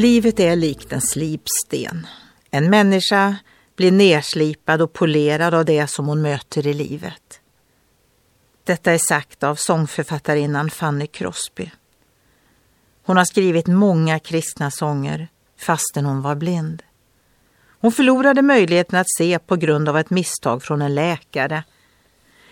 [0.00, 2.06] Livet är likt en slipsten.
[2.50, 3.36] En människa
[3.76, 7.40] blir nerslipad och polerad av det som hon möter i livet.
[8.64, 11.70] Detta är sagt av sångförfattarinnan Fanny Crosby.
[13.02, 16.82] Hon har skrivit många kristna sånger fastän hon var blind.
[17.80, 21.64] Hon förlorade möjligheten att se på grund av ett misstag från en läkare.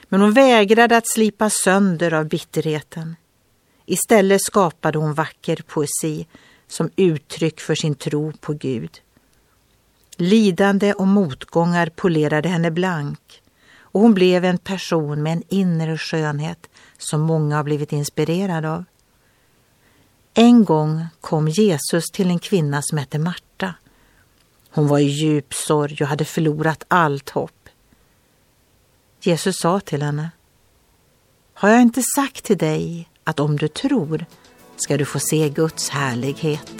[0.08, 3.16] Men hon vägrade att slipa sönder av bitterheten.
[3.86, 6.26] Istället skapade hon vacker poesi
[6.68, 9.00] som uttryck för sin tro på Gud.
[10.16, 13.42] Lidande och motgångar polerade henne blank
[13.90, 16.68] och hon blev en person med en inre skönhet
[16.98, 18.84] som många har blivit inspirerade av.
[20.34, 23.74] En gång kom Jesus till en kvinna som hette Marta.
[24.70, 27.68] Hon var i djup sorg och hade förlorat allt hopp.
[29.20, 30.30] Jesus sa till henne
[31.54, 34.26] Har jag inte sagt till dig att om du tror
[34.80, 36.72] ska du få se Guds härlighet?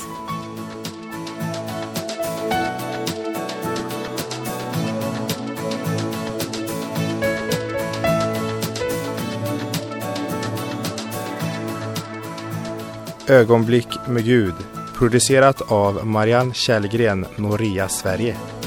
[13.28, 14.54] Ögonblick med Gud
[14.98, 18.57] producerat av Marianne Källgren, Noria Sverige.